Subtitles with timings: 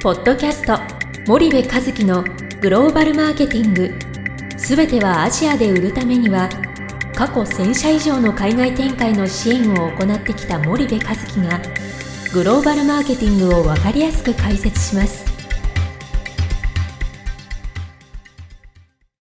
[0.00, 0.78] ポッドキャスト
[1.26, 2.22] 森部和樹の
[2.60, 3.92] グローバルマーケティング。
[4.56, 6.48] すべてはアジアで売るためには
[7.16, 11.60] 過去1000社以上の海外展開の支援を行ってきた森部和樹が
[12.32, 15.26] グローバルマーケティングを分かりやすく解説します。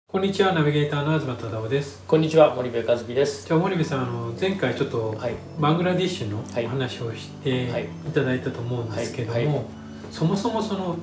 [0.07, 2.03] こんにちはナビゲーターの東忠夫です。
[2.07, 3.47] こんにちは森部和樹です。
[3.47, 5.35] じゃあ森部さんあの前回ちょっとはい。
[5.59, 6.67] バングラディッシュのはい。
[6.67, 7.85] 話をしてはい。
[8.07, 9.65] いただいたと思うんですけども、はいはい
[10.11, 10.97] そもそもその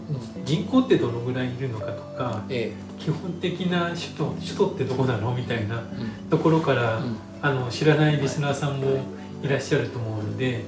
[0.43, 7.17] 人口ってどのぐらいいるのかとかえ基本的な首都首都ってどこなのみたいなえところから、うん。
[7.41, 8.87] あの知らないリスナーさんも
[9.43, 9.47] い。
[9.47, 10.63] らっしゃると思うので、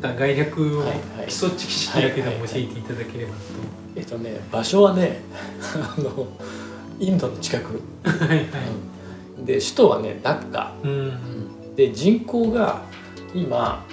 [0.00, 0.84] なんか概略を
[1.26, 3.32] 基礎知識だけでも教えていただければ
[3.94, 5.20] えっとね場所はね
[5.74, 6.26] あの
[6.98, 8.10] インドの近く、と。
[8.10, 9.44] はいはい。
[9.44, 10.74] で首都はねダッカ。
[10.82, 11.74] うん。
[11.76, 12.82] で人口が
[13.34, 13.84] 今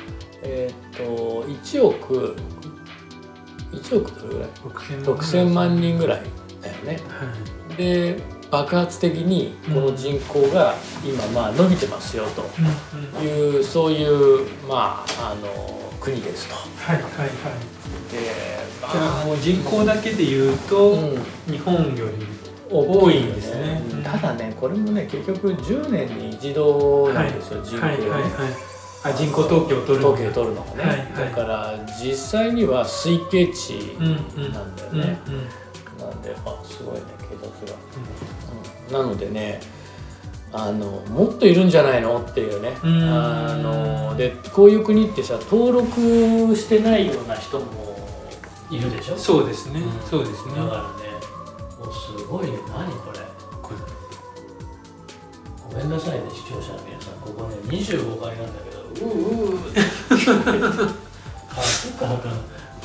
[0.41, 2.35] えっと1億
[3.71, 4.49] 1億どれぐらい
[5.03, 6.21] 6000万人ぐらい
[6.61, 6.99] だよね。
[7.07, 7.25] は
[7.73, 7.77] い。
[7.77, 10.73] で爆発的にこの人口が
[11.05, 16.55] 今まあ伸びてますよとうんうんいうそういうまああの国ですと。
[16.55, 17.29] はいはいはい。
[18.11, 18.19] で
[18.91, 21.17] じゃあもう人口だけで言うと、うん
[21.47, 22.25] 日本より
[22.71, 28.68] 多いんでですすねねうんただねこれもね結局10年に一度なんですよ、人口はいはいはい。
[29.03, 30.09] あ人口統計を取るの。
[30.11, 31.13] 統計取るのがね、はいはい。
[31.13, 34.09] だから実際には推計値な
[34.63, 35.19] んだようんうんね、
[35.99, 37.77] なんであすごいね警察が、
[38.99, 39.09] うん。
[39.09, 39.61] なのでね
[40.51, 42.75] あのもっといるんじゃないのっていうね。
[42.83, 43.03] うん。
[43.03, 47.95] あのでこういう国ってさ登録してないような人も
[48.69, 49.17] いるでしょ？
[49.17, 50.09] そうですね、うん。
[50.09, 50.55] そうですね。
[50.55, 51.09] だからね
[51.79, 52.57] もうすごいね。
[52.67, 53.19] 何これ？
[53.61, 53.71] こ
[55.71, 57.13] ごめんなさいね視聴者の皆さん。
[57.21, 59.59] ここね25階なんだけどうう
[61.49, 62.29] あそっかなんか。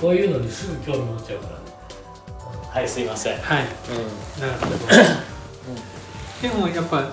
[0.01, 1.55] こういうのにすぐ興味持っちゃうから。
[1.55, 1.65] ねうん
[2.75, 3.65] はいすいません、うん、はい、
[4.41, 4.77] なるほど。
[6.43, 7.09] でもやっぱ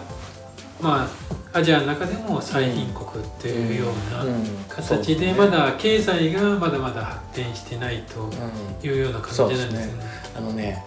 [0.81, 1.07] ま
[1.53, 4.25] あアジアの中でも最貧国っていうような
[4.67, 8.27] 形でまだ経済がまだまだ発展してないと
[8.83, 9.89] いうような感じなんですね。
[10.35, 10.83] あのね、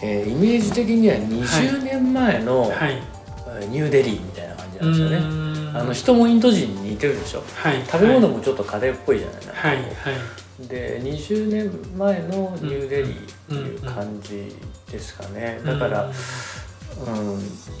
[0.00, 3.02] えーイメージ的には20年前の、はい。
[3.48, 5.20] えーニューデリーみたいな感じなんですよね。
[5.20, 5.43] ね
[5.74, 7.42] あの人もインド人に似てるでしょ。
[7.56, 9.36] はい、食べ物もちょっとカレーっぽいじゃない。
[9.36, 10.66] ですか、はいはい。
[10.68, 13.16] で20年前のニューデリーっ
[13.48, 14.54] ていう感じ
[14.90, 16.12] ですかね、だから、うん、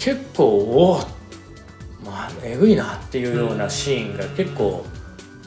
[0.00, 0.98] 結構おお
[2.04, 4.84] まあえぐいなっていうようなシーンが結構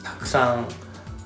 [0.02, 0.66] たくさん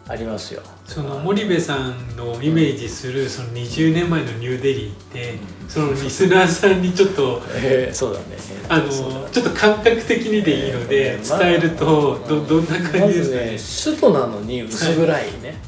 [0.08, 0.62] ありますよ。
[0.86, 5.34] その森部さんのイメージするその20年前のニューデリーって
[5.68, 8.24] そのリスナーさんにちょっとえー そうだね。
[8.68, 8.88] あの
[9.30, 13.90] ちょっと感覚的にでいいので伝えるとどどんな感じですか？
[13.90, 15.60] ね首都なのに薄暗いね、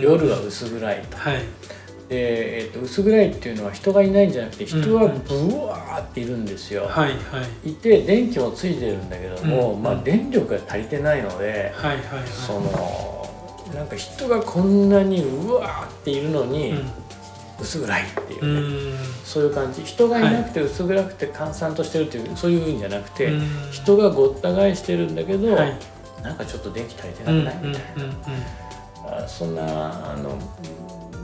[0.00, 1.16] 夜は薄暗いと。
[1.16, 1.38] はい。
[2.08, 6.82] で、えー、と薄暗いっていうのは人がいないんじゃなくて人はブワーっているんですよ。
[6.88, 7.14] はいは
[7.64, 7.70] い。
[7.70, 9.82] いて電気もついてるんだけども、うん。
[9.82, 11.98] まあ、電力が足りてないので、はいはいはい。
[12.28, 13.13] その
[13.74, 16.74] なんか人がこんなにうわーっているのに、
[17.60, 19.82] 薄暗いっていううね、そういう感じ。
[19.82, 23.70] 人がいなくて薄暗くて閑散としてるっていうそういうんじゃなくて、うん。
[23.70, 25.78] 人がごった返してるんだけど、はい。
[26.22, 27.68] なんかちょっと電気足りてなくない？
[27.68, 27.82] みたい
[29.06, 30.38] な、あそんなあの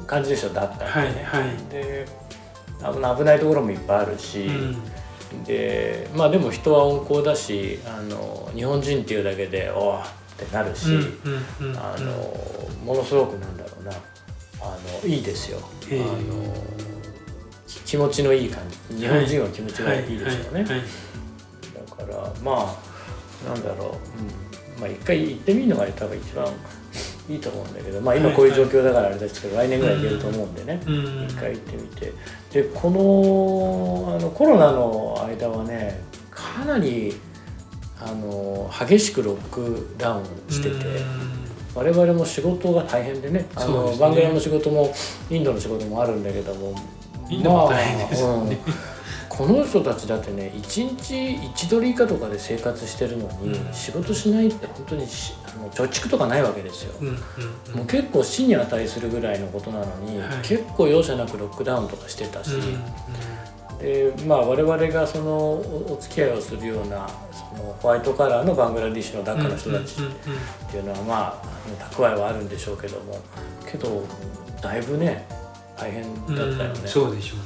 [0.07, 1.57] 感じでしょだったらね、はいはい。
[1.71, 2.07] で
[3.17, 5.45] 危ないところもいっぱいあるし、うん。
[5.45, 10.87] でまあでも人は温厚だしあの日本人っていうだけでおーってなるし、
[11.77, 12.13] あの
[12.85, 13.93] ものすごくなんだろうな。
[14.63, 15.59] あのいいですよ。
[15.59, 16.55] あの
[17.67, 18.97] き気持ちのいい感じ。
[18.97, 20.61] 日本人は気持ちがいいですよね。
[20.63, 20.87] はいはいはい。
[21.89, 22.77] だからま
[23.47, 23.97] あなんだろ
[24.77, 26.47] う、うん、まあ一回行ってみるのが多分一番
[27.31, 30.83] いいと思うんだけどまあ今こういう状況だからあれですけど、来年ぐらい行けると思うんでね。
[30.87, 31.25] うん。
[31.25, 32.13] 一回行ってみて。
[32.53, 36.01] でこのあのコロナの間はね
[36.31, 37.15] かなり
[38.03, 40.77] あの激しくロックダウンしてて
[41.75, 43.97] 我々も仕事が大変でねあのね。
[43.99, 44.93] バングラの仕事も
[45.31, 46.75] インドの仕事もあるんだけども
[47.29, 48.59] インドも大変ですよね。
[48.67, 48.75] うん。
[49.29, 53.73] この人たちだってね1日1ドル以下とかで生活してるのに、うん。
[53.73, 56.95] 仕事しないって本当にしあの貯蓄とかないわけですよ。
[57.01, 57.77] うんうんうん。
[57.77, 60.29] もう結構死に値するぐらいのことなのに、はい。
[60.43, 62.83] 結構容赦なくロックダウンとかしてたし、うん
[63.81, 73.19] でまあ我々がそのおお付き合いをするようなそのホワイトカラーのバングラディッシュのダッカの人たちっていうのはまあ蓄えはあるんでしょうけども
[73.71, 74.03] けど
[74.63, 75.27] だいぶね
[75.79, 76.81] 大変だったよね。
[76.83, 77.45] うんそうでしょうね。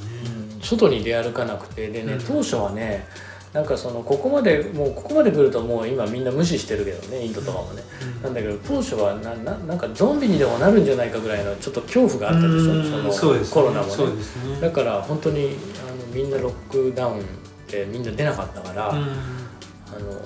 [0.57, 0.61] うん。
[0.61, 2.19] 外に出歩かなくてでね、うん。
[2.25, 3.07] 当初はね
[3.53, 14.61] なんかそのここまでもうここまで来るともう今みんな無視してるけどねインドとかもね、うんなんだけど当初はなななんかゾンビにでもなるんじゃないかぐらいのちょっと恐怖があったでしょうんそのコロナもそうねですね。
[14.61, 15.55] だから本当に
[15.89, 17.23] あのみんなロックダウン
[17.71, 18.97] でみんな出なかったから、うん。
[18.97, 20.21] あの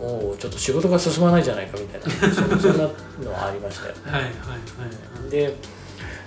[0.00, 2.84] おうちょっと仕事が進まないじゃないかみたいなそそんな
[3.22, 3.94] のはありましたよ。
[4.04, 4.28] はいはいは
[5.26, 5.30] い。
[5.30, 5.54] で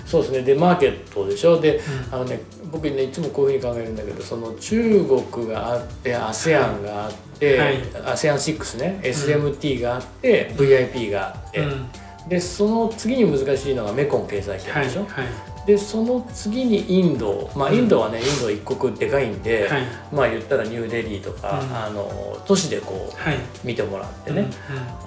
[0.06, 0.42] そうですね。
[0.44, 1.60] でマーケットでしょ？
[1.60, 1.78] で、
[2.12, 2.16] うん。
[2.16, 2.40] あのね
[2.72, 7.82] 僕ねいつもこういうふうに考えるんだけどその中国があって ASEAN があって、はい。
[7.84, 11.86] ASEAN6 ね SMT があって、VIP があって、うん。
[12.30, 19.84] でその次に難しいのがメコン経済圏でしょ、はいはいでその次にインドまあインドはねインド一国でかいんで、はい。
[20.14, 21.76] まあ言ったらニューデリーとか、うん。
[21.76, 23.38] あの都市でこうはい。
[23.64, 24.48] 見てもらってね、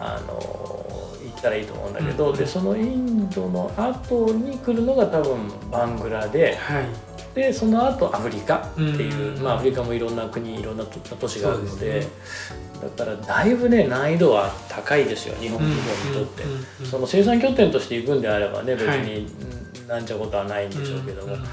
[0.01, 2.37] あの行ったらいいと思うんだけど、うん。
[2.37, 5.39] でそのインドの後に来るのが多分
[5.71, 7.08] バングラではい
[7.39, 12.07] でその後アフリカっていう、うんまあ、アフリカもいろんな国いろんな都都市があるのでね。
[12.97, 15.77] だからだいぶね難易度は高いですよ日本に
[16.13, 16.43] とって。
[16.43, 19.03] うんうんその生産拠点として行くんであればね別はい。
[19.03, 19.27] に
[19.81, 21.47] うんなんちゃことはないんでしょうけども、うんうん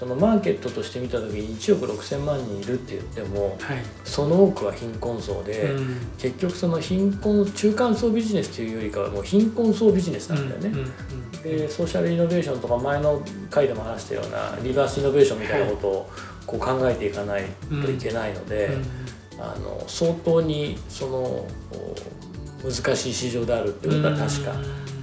[0.00, 3.78] そのマーケットとして見た時に1億6,000万人いるって言ってもはい。
[4.02, 5.96] その多くは貧困層で、うん。
[6.16, 10.68] 結局その貧困中間層ビジネスというよりかはもう貧困層ビジネスなんだよね。
[10.70, 10.92] うんうん
[11.42, 16.10] でソーシャルイノベーションとか前の回でも話したようなリバースイノベーションみたいなことを
[16.46, 17.44] こう考えていかない
[17.82, 18.76] といけないので、
[19.38, 21.46] あの相当にその
[22.62, 24.52] 難しい市場であるってことは確か。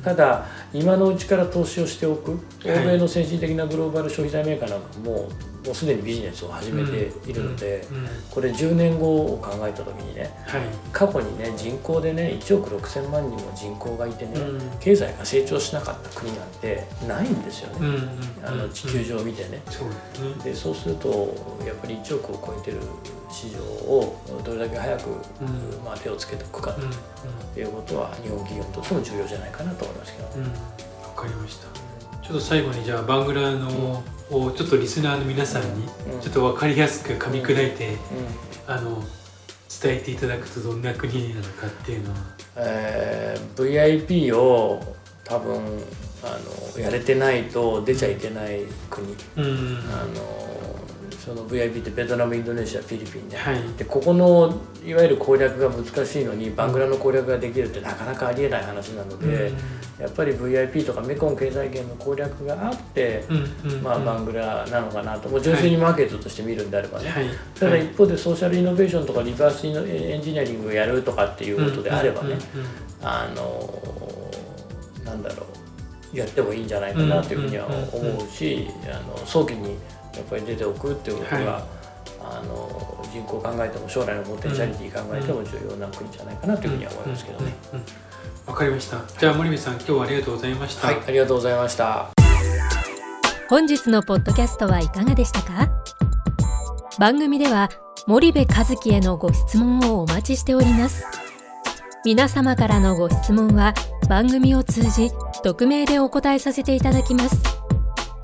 [0.03, 2.39] ただ今のうちから投資をしておく。
[2.65, 2.85] 欧はい。
[2.85, 5.29] 米の先進的なグローバル消費財メーカーなんかも
[5.67, 7.85] もうすでにビジネスを始めているので、
[8.31, 10.61] これ10年後を考えた時にねはい。
[10.93, 14.79] 過去にね人口でね1億6,000万人も人口がいてね、うん。
[14.79, 18.07] 経済が成長しなかった国なんてないんですよね、
[18.43, 19.61] あの地球上を見てね。
[19.69, 21.35] そうでそうすると
[21.65, 22.77] やっぱり1億を超えてる
[23.29, 24.15] 市場を
[24.45, 25.13] どれだけ早く、ん。
[25.83, 26.73] まあ、手をつけておくか
[27.53, 30.27] ということは日本企業にとっても重要じゃないかなと思いますけど。
[31.03, 31.67] わかりました。
[32.25, 36.21] ちょっと最後にじゃあバングラのをちょっとリスナーの皆さんにうん。
[36.21, 37.97] ちょっと分かりやすく噛み砕いてうん。
[38.73, 39.03] あの
[39.81, 42.17] 伝えていただくとどんな国なのかっていうのは。
[42.57, 45.55] えー VIP を多分
[46.23, 46.37] あ
[46.75, 49.07] のやれてないと出ちゃいけない国、
[49.37, 49.77] うん。
[49.91, 50.56] あの
[51.27, 53.61] その VIP ってベトナムインドネシアフィリピンね、はい。
[53.77, 59.51] でここのいわゆる攻略が難しいのにバングラの攻略ができるってなかなかありえない話なので、
[59.99, 65.27] やっぱり VIP とかメコン経済圏の攻略があって、うんうんまあ、バングラなのかなと。
[65.27, 67.25] もう純粋にマーケットとして見るんであればね、はい。
[67.59, 72.67] ただはい一方でソーシャルイノベーションとかリバースエンジニアリングをやるとかっていうことであればね、うんうん
[72.99, 73.81] あの
[75.05, 75.45] なんだろ
[76.13, 79.77] うやってもいいんじゃないかなというふうには思うし、あの早期に
[80.17, 81.63] やっぱり出ておくっていうことが、はい。
[82.29, 87.53] あの人口を考えても将来のポテンシャリティ考えても重要な国じゃないかなというふうには思いますけどね。
[88.45, 89.01] わかりました。
[89.17, 92.09] じゃあ森部さん今日はありがとうございました、はい、ありがとうございました。
[93.49, 95.69] 本日のポッドキャストはいかがでしたか？
[96.99, 97.69] 番組では
[98.07, 101.05] 森部和樹へのご質問をお待ちしております。
[102.03, 103.73] 皆様からのご質問は
[104.09, 105.11] 番組を通じ
[105.43, 107.37] 匿名でお答えさせていただきます。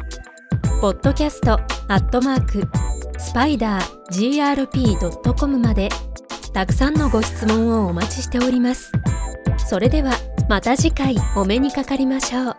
[0.80, 1.56] ポッドキャストア
[1.96, 2.62] ットマーク
[3.18, 5.88] スパイダー grp.com まで
[6.52, 8.92] たくさんのご質問をお待ちしております。
[9.66, 10.12] それでは
[10.48, 12.56] また次回お目にかかりましょう。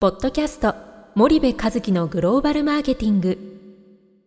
[0.00, 0.74] ポッドキャスト
[1.14, 3.36] 森部和樹のグローバルマーケティング。